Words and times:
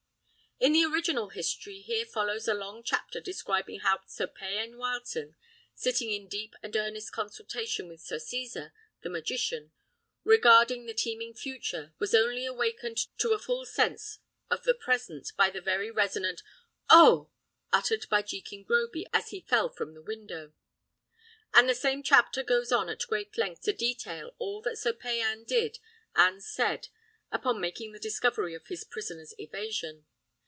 In 0.63 0.73
the 0.73 0.85
original 0.85 1.29
history 1.29 1.79
here 1.79 2.05
follows 2.05 2.47
a 2.47 2.53
long 2.53 2.83
chapter 2.83 3.19
describing 3.19 3.79
how 3.79 4.01
Sir 4.05 4.27
Payan 4.27 4.75
Wileton, 4.75 5.33
sitting 5.73 6.11
in 6.11 6.27
deep 6.27 6.53
and 6.61 6.75
earnest 6.75 7.11
consultation 7.11 7.87
with 7.87 7.99
Sir 7.99 8.19
Cesar, 8.19 8.71
the 9.01 9.09
magician, 9.09 9.71
regarding 10.23 10.85
the 10.85 10.93
teeming 10.93 11.33
future, 11.33 11.95
was 11.97 12.13
only 12.13 12.45
awakened 12.45 13.07
to 13.17 13.31
a 13.31 13.39
full 13.39 13.65
sense 13.65 14.19
of 14.51 14.61
the 14.61 14.75
present 14.75 15.31
by 15.35 15.49
the 15.49 15.61
very 15.61 15.89
resonant 15.89 16.43
"Oh!" 16.91 17.31
uttered 17.73 18.07
by 18.07 18.21
Jekin 18.21 18.63
Groby 18.63 19.07
as 19.11 19.29
he 19.29 19.41
fell 19.41 19.67
from 19.67 19.95
the 19.95 20.03
window. 20.03 20.53
And 21.55 21.67
the 21.67 21.73
same 21.73 22.03
chapter 22.03 22.43
goes 22.43 22.71
on 22.71 22.87
at 22.87 23.07
great 23.07 23.35
length 23.35 23.63
to 23.63 23.73
detail 23.73 24.35
all 24.37 24.61
that 24.61 24.77
Sir 24.77 24.93
Payan 24.93 25.43
did 25.45 25.79
and 26.13 26.43
said 26.43 26.89
upon 27.31 27.59
making 27.59 27.93
the 27.93 27.99
discovery 27.99 28.53
of 28.53 28.67
his 28.67 28.83
prisoners' 28.83 29.33
evasion. 29.39 30.05